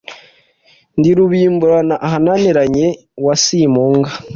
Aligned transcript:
Ndi 0.97 1.09
Rubimbura 1.17 1.77
ahananiranye 2.07 2.85
wa 3.25 3.35
Simpunga 3.43 4.09